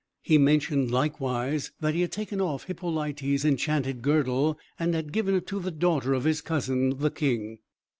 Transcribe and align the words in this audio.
He 0.23 0.39
mentioned, 0.39 0.89
likewise, 0.89 1.71
that 1.79 1.93
he 1.93 2.01
had 2.01 2.11
taken 2.11 2.41
off 2.41 2.63
Hippolyta's 2.63 3.45
enchanted 3.45 4.01
girdle 4.01 4.57
and 4.79 4.95
had 4.95 5.11
given 5.13 5.35
it 5.35 5.45
to 5.45 5.59
the 5.59 5.69
daughter 5.69 6.15
of 6.15 6.23
his 6.23 6.41
cousin, 6.41 6.97
the 6.97 7.11
king. 7.11 7.59